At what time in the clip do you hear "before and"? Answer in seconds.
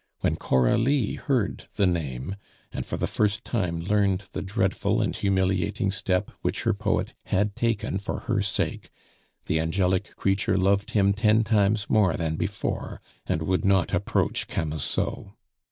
12.35-13.43